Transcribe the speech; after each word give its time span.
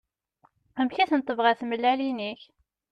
Amek 0.79 0.97
i 0.97 1.05
ten-tebɣiḍ 1.09 1.57
tmellalin-ik? 1.57 2.41